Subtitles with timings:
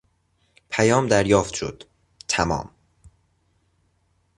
[0.69, 1.83] پیام دریافت شد--
[2.27, 2.69] تمام.